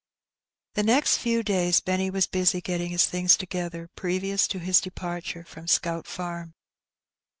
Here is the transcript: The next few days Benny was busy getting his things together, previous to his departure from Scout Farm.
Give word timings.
The 0.73 0.81
next 0.81 1.17
few 1.17 1.43
days 1.43 1.79
Benny 1.79 2.09
was 2.09 2.25
busy 2.25 2.59
getting 2.59 2.89
his 2.89 3.05
things 3.05 3.37
together, 3.37 3.87
previous 3.95 4.47
to 4.47 4.57
his 4.57 4.81
departure 4.81 5.43
from 5.43 5.67
Scout 5.67 6.07
Farm. 6.07 6.55